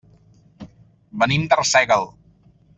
Venim 1.25 1.45
d'Arsèguel. 1.53 2.11